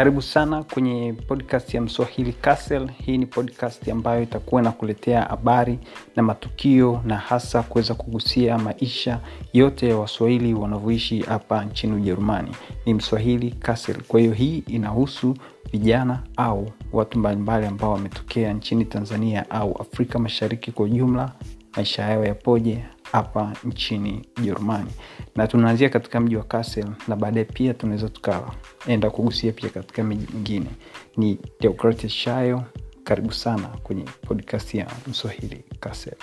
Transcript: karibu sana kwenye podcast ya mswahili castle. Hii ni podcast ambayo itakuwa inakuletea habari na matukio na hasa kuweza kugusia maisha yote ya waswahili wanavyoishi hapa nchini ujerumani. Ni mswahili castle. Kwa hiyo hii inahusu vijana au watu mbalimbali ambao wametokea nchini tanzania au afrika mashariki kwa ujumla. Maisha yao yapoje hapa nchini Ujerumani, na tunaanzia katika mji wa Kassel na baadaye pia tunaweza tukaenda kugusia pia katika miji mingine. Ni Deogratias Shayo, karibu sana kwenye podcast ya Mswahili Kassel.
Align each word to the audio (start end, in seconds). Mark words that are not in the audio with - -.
karibu 0.00 0.22
sana 0.22 0.62
kwenye 0.62 1.12
podcast 1.12 1.74
ya 1.74 1.80
mswahili 1.80 2.32
castle. 2.32 2.86
Hii 3.06 3.18
ni 3.18 3.26
podcast 3.26 3.88
ambayo 3.88 4.22
itakuwa 4.22 4.60
inakuletea 4.62 5.22
habari 5.22 5.78
na 6.16 6.22
matukio 6.22 7.00
na 7.04 7.16
hasa 7.16 7.62
kuweza 7.62 7.94
kugusia 7.94 8.58
maisha 8.58 9.20
yote 9.52 9.88
ya 9.88 9.96
waswahili 9.96 10.54
wanavyoishi 10.54 11.20
hapa 11.22 11.64
nchini 11.64 11.92
ujerumani. 11.92 12.50
Ni 12.86 12.94
mswahili 12.94 13.50
castle. 13.50 13.96
Kwa 14.08 14.20
hiyo 14.20 14.32
hii 14.32 14.58
inahusu 14.66 15.36
vijana 15.72 16.22
au 16.36 16.72
watu 16.92 17.18
mbalimbali 17.18 17.66
ambao 17.66 17.92
wametokea 17.92 18.52
nchini 18.52 18.84
tanzania 18.84 19.50
au 19.50 19.76
afrika 19.80 20.18
mashariki 20.18 20.72
kwa 20.72 20.84
ujumla. 20.84 21.32
Maisha 21.76 22.02
yao 22.02 22.24
yapoje 22.24 22.84
hapa 23.12 23.52
nchini 23.64 24.26
Ujerumani, 24.38 24.90
na 25.36 25.46
tunaanzia 25.46 25.88
katika 25.88 26.20
mji 26.20 26.36
wa 26.36 26.44
Kassel 26.44 26.86
na 27.08 27.16
baadaye 27.16 27.44
pia 27.44 27.74
tunaweza 27.74 28.08
tukaenda 28.08 29.10
kugusia 29.10 29.52
pia 29.52 29.68
katika 29.70 30.02
miji 30.04 30.26
mingine. 30.34 30.66
Ni 31.16 31.38
Deogratias 31.60 32.12
Shayo, 32.12 32.62
karibu 33.04 33.32
sana 33.32 33.68
kwenye 33.68 34.02
podcast 34.02 34.74
ya 34.74 34.86
Mswahili 35.06 35.64
Kassel. 35.80 36.14